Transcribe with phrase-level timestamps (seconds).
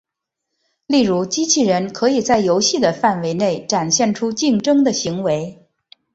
[0.87, 5.69] 例如机器人可以在游戏的范围内展现出竞争的行为。